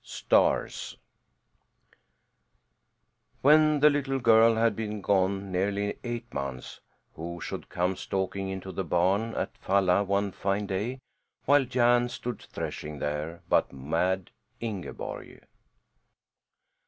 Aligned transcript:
STARS 0.03 0.97
When 3.43 3.81
the 3.81 3.91
little 3.91 4.17
girl 4.17 4.55
had 4.55 4.75
been 4.75 4.99
gone 4.99 5.51
nearly 5.51 5.99
eight 6.03 6.33
months, 6.33 6.79
who 7.13 7.39
should 7.39 7.69
come 7.69 7.95
stalking 7.95 8.49
into 8.49 8.71
the 8.71 8.83
barn 8.83 9.35
at 9.35 9.55
Falla 9.59 10.03
one 10.03 10.31
fine 10.31 10.65
day, 10.65 11.01
while 11.45 11.65
Jan 11.65 12.09
stood 12.09 12.41
threshing 12.41 12.97
there, 12.97 13.43
but 13.47 13.71
Mad 13.71 14.31
Ingeborg! 14.59 15.45